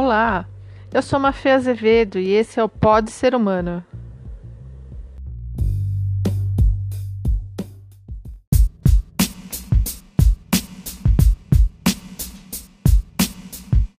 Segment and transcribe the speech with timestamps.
[0.00, 0.46] Olá,
[0.94, 3.84] eu sou Mafê Azevedo e esse é o Pode Ser Humano.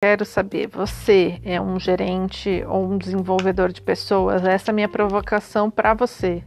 [0.00, 4.44] Quero saber, você é um gerente ou um desenvolvedor de pessoas?
[4.44, 6.44] Essa é a minha provocação para você.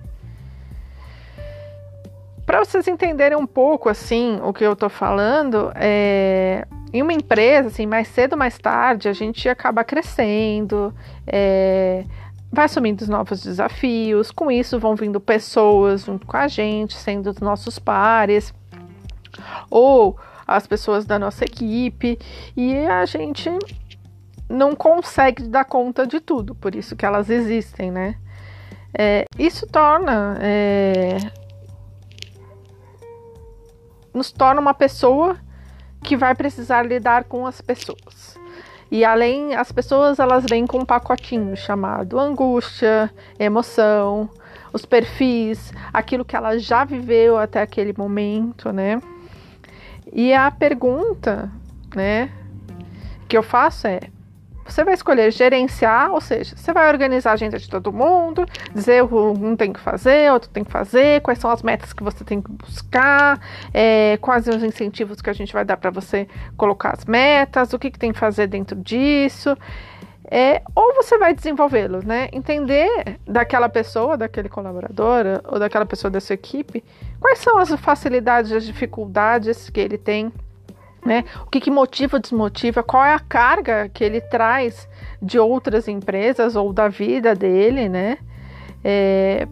[2.46, 7.70] Para vocês entenderem um pouco assim o que eu estou falando, é, em uma empresa,
[7.70, 10.94] assim, mais cedo ou mais tarde, a gente acaba crescendo,
[11.26, 12.04] é,
[12.52, 17.40] vai assumindo novos desafios, com isso vão vindo pessoas junto com a gente, sendo os
[17.40, 18.54] nossos pares,
[19.70, 22.20] ou as pessoas da nossa equipe,
[22.58, 23.50] e a gente
[24.50, 28.16] não consegue dar conta de tudo, por isso que elas existem, né?
[28.98, 30.38] É, isso torna.
[30.42, 31.18] É,
[34.14, 35.38] nos torna uma pessoa
[36.04, 38.40] que vai precisar lidar com as pessoas.
[38.90, 44.30] E além, as pessoas elas vêm com um pacotinho chamado angústia, emoção,
[44.74, 49.02] os perfis, aquilo que ela já viveu até aquele momento, né?
[50.12, 51.50] E a pergunta,
[51.96, 52.30] né,
[53.30, 54.02] que eu faço é:
[54.72, 59.04] você vai escolher gerenciar, ou seja, você vai organizar a agenda de todo mundo, dizer
[59.04, 62.42] um tem que fazer, outro tem que fazer, quais são as metas que você tem
[62.42, 63.40] que buscar,
[63.74, 67.80] é, quais os incentivos que a gente vai dar para você colocar as metas, o
[67.80, 69.56] que, que tem que fazer dentro disso.
[70.34, 72.30] É, ou você vai desenvolvê-los, né?
[72.32, 76.82] Entender daquela pessoa, daquele colaborador ou daquela pessoa da sua equipe,
[77.20, 80.32] quais são as facilidades, as dificuldades que ele tem
[81.06, 81.24] né?
[81.46, 82.84] O que, que motiva desmotiva?
[82.84, 84.88] Qual é a carga que ele traz
[85.22, 88.18] de outras empresas ou da vida dele, né?
[88.84, 89.48] É,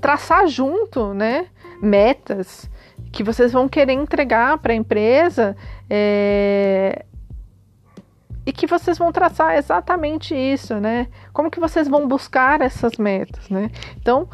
[0.00, 1.46] traçar junto, né?
[1.80, 2.70] Metas
[3.12, 5.56] que vocês vão querer entregar para a empresa
[5.88, 7.04] é,
[8.44, 11.08] e que vocês vão traçar exatamente isso, né?
[11.32, 13.70] Como que vocês vão buscar essas metas, né?
[13.96, 14.28] Então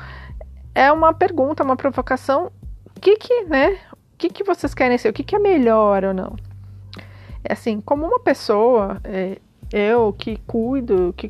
[0.74, 2.50] é uma pergunta, uma provocação.
[2.96, 3.78] O que que, né?
[3.92, 5.08] O que que vocês querem ser?
[5.08, 6.36] O que que é melhor ou não?
[7.44, 9.38] É assim, como uma pessoa, é,
[9.72, 11.28] eu que cuido que,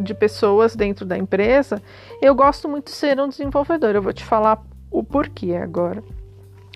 [0.00, 1.82] de pessoas dentro da empresa,
[2.20, 3.94] eu gosto muito de ser um desenvolvedor.
[3.94, 6.02] Eu vou te falar o porquê agora.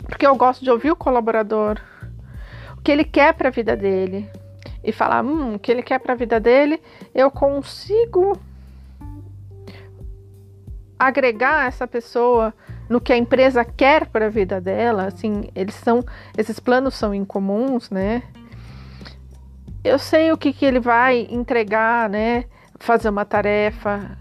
[0.07, 1.79] Porque eu gosto de ouvir o colaborador,
[2.77, 4.29] o que ele quer para a vida dele,
[4.83, 6.81] e falar, hum, o que ele quer para a vida dele,
[7.15, 8.39] eu consigo
[10.99, 12.53] agregar essa pessoa
[12.89, 16.05] no que a empresa quer para a vida dela, assim, eles são,
[16.37, 18.23] esses planos são incomuns, né?
[19.83, 22.45] Eu sei o que, que ele vai entregar, né?
[22.79, 24.17] Fazer uma tarefa.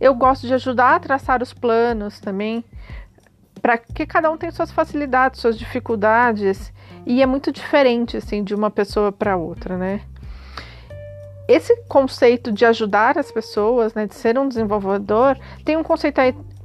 [0.00, 2.64] Eu gosto de ajudar a traçar os planos também,
[3.60, 6.72] para que cada um tenha suas facilidades, suas dificuldades,
[7.06, 10.00] e é muito diferente assim de uma pessoa para outra, né?
[11.48, 16.20] Esse conceito de ajudar as pessoas, né, de ser um desenvolvedor, tem um conceito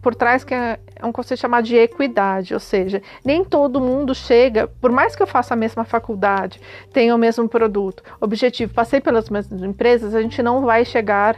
[0.07, 4.15] por trás que é, é um conceito chamado de equidade, ou seja, nem todo mundo
[4.15, 6.61] chega, por mais que eu faça a mesma faculdade,
[6.93, 11.35] tenha o mesmo produto, objetivo, passei pelas mesmas empresas, a gente não vai chegar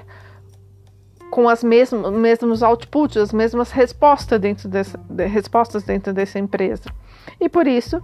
[1.32, 6.94] com as mesmas mesmos outputs, as mesmas respostas dentro dessa, de, respostas dentro dessa empresa.
[7.42, 8.00] E por isso,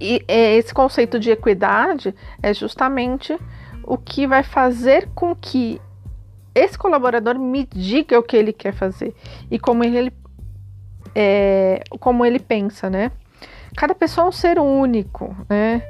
[0.00, 3.38] e, esse conceito de equidade é justamente
[3.84, 5.78] o que vai fazer com que
[6.58, 9.14] esse colaborador me diga o que ele quer fazer
[9.50, 10.12] e como ele,
[11.14, 13.10] é, como ele pensa, né?
[13.76, 15.82] Cada pessoa é um ser único, né?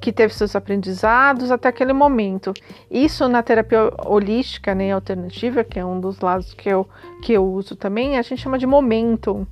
[0.00, 2.52] Que teve seus aprendizados até aquele momento.
[2.90, 6.88] Isso na terapia holística, né, alternativa, que é um dos lados que eu,
[7.22, 9.46] que eu uso também, a gente chama de momentum.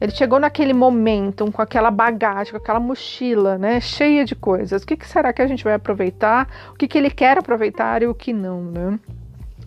[0.00, 4.82] Ele chegou naquele momentum com aquela bagagem, com aquela mochila, né, cheia de coisas.
[4.82, 6.48] O que, que será que a gente vai aproveitar?
[6.70, 9.00] O que, que ele quer aproveitar e o que não, né?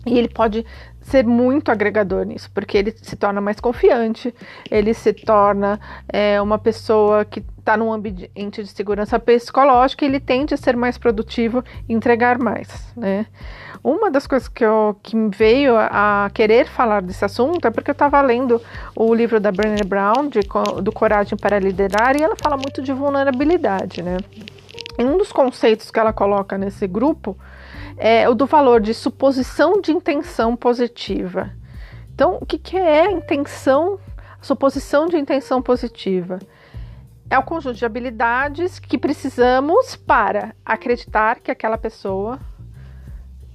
[0.06, 0.64] E ele pode
[1.02, 4.34] ser muito agregador nisso, porque ele se torna mais confiante,
[4.70, 5.78] ele se torna
[6.08, 10.96] é, uma pessoa que está num ambiente de segurança psicológica, ele tende a ser mais
[10.96, 13.26] produtivo e entregar mais, né?
[13.82, 17.90] Uma das coisas que, eu, que me veio a querer falar desse assunto é porque
[17.90, 18.60] eu estava lendo
[18.94, 20.40] o livro da Brené Brown, de,
[20.82, 24.18] do Coragem para Liderar, e ela fala muito de vulnerabilidade, né?
[24.98, 27.38] E um dos conceitos que ela coloca nesse grupo
[28.00, 31.50] é o do valor de suposição de intenção positiva.
[32.14, 33.98] Então, o que, que é a intenção,
[34.40, 36.38] a suposição de intenção positiva?
[37.28, 42.40] É o conjunto de habilidades que precisamos para acreditar que aquela pessoa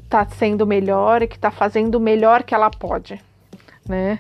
[0.04, 3.20] está sendo melhor e que está fazendo o melhor que ela pode,
[3.90, 4.20] né?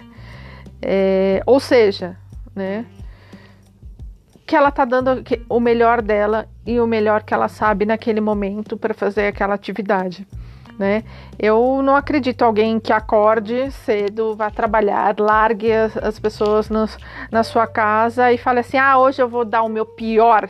[0.81, 2.17] É, ou seja,
[2.55, 2.85] né?
[4.45, 8.77] Que ela tá dando o melhor dela e o melhor que ela sabe naquele momento
[8.77, 10.27] para fazer aquela atividade.
[10.77, 11.03] Né?
[11.39, 16.69] Eu não acredito alguém que acorde cedo, vá trabalhar, largue as, as pessoas
[17.31, 20.49] na sua casa e fale assim: ah, hoje eu vou dar o meu pior.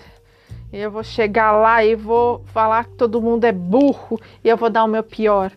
[0.73, 4.69] Eu vou chegar lá e vou falar que todo mundo é burro e eu vou
[4.69, 5.51] dar o meu pior.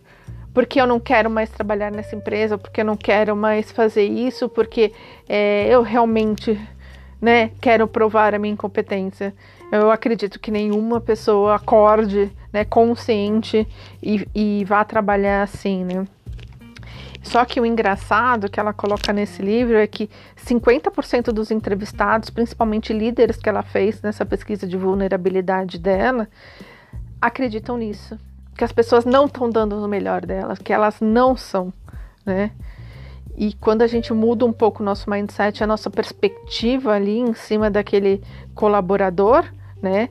[0.53, 4.47] Porque eu não quero mais trabalhar nessa empresa, porque eu não quero mais fazer isso,
[4.47, 4.93] porque
[5.27, 6.59] é, eu realmente
[7.21, 9.33] né, quero provar a minha incompetência.
[9.71, 13.67] Eu acredito que nenhuma pessoa acorde, né, consciente
[14.01, 16.05] e, e vá trabalhar assim, né.
[17.21, 20.09] Só que o engraçado que ela coloca nesse livro é que
[20.45, 26.27] 50% dos entrevistados, principalmente líderes que ela fez nessa pesquisa de vulnerabilidade dela,
[27.21, 28.17] acreditam nisso.
[28.57, 31.73] Que as pessoas não estão dando o melhor delas, que elas não são,
[32.25, 32.51] né?
[33.39, 37.33] E quando a gente muda um pouco o nosso mindset, a nossa perspectiva ali em
[37.33, 38.21] cima daquele
[38.53, 39.45] colaborador,
[39.81, 40.09] né?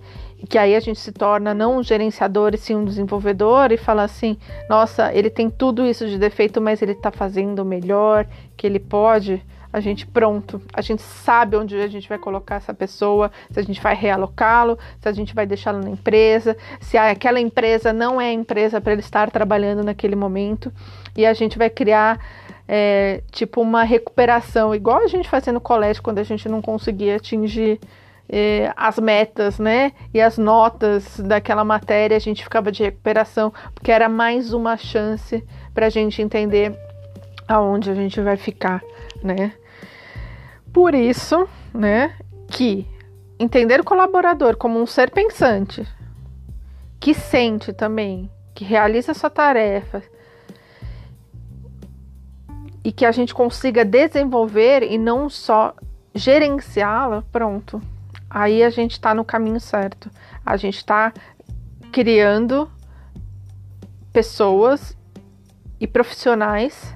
[0.48, 4.02] Que aí a gente se torna não um gerenciador e sim um desenvolvedor e fala
[4.02, 8.26] assim: nossa, ele tem tudo isso de defeito, mas ele está fazendo o melhor
[8.56, 9.44] que ele pode.
[9.70, 13.62] A gente pronto, a gente sabe onde a gente vai colocar essa pessoa, se a
[13.62, 18.30] gente vai realocá-lo, se a gente vai deixá-lo na empresa, se aquela empresa não é
[18.30, 20.72] a empresa para ele estar trabalhando naquele momento,
[21.14, 22.18] e a gente vai criar
[22.68, 27.16] é, tipo uma recuperação, igual a gente fazia no colégio quando a gente não conseguia
[27.16, 27.80] atingir
[28.28, 29.92] é, as metas, né?
[30.12, 35.42] E as notas daquela matéria, a gente ficava de recuperação, porque era mais uma chance
[35.72, 36.78] para a gente entender
[37.48, 38.82] aonde a gente vai ficar,
[39.22, 39.52] né?
[40.70, 42.14] Por isso, né,
[42.48, 42.86] que
[43.38, 45.86] entender o colaborador como um ser pensante,
[47.00, 50.02] que sente também, que realiza sua tarefa,
[52.88, 55.74] e que a gente consiga desenvolver e não só
[56.14, 57.82] gerenciá-la, pronto.
[58.30, 60.10] Aí a gente está no caminho certo.
[60.44, 61.12] A gente está
[61.92, 62.66] criando
[64.10, 64.96] pessoas
[65.78, 66.94] e profissionais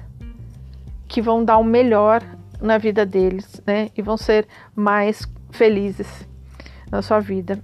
[1.07, 2.23] que vão dar o melhor
[2.59, 3.91] na vida deles, né?
[3.95, 6.27] E vão ser mais felizes
[6.89, 7.63] na sua vida.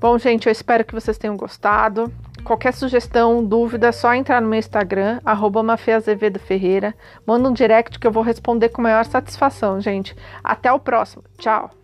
[0.00, 2.10] Bom, gente, eu espero que vocês tenham gostado.
[2.44, 5.62] Qualquer sugestão, dúvida, é só entrar no meu Instagram, arroba.
[7.26, 10.14] Manda um direct que eu vou responder com maior satisfação, gente.
[10.42, 11.24] Até o próximo.
[11.38, 11.83] Tchau!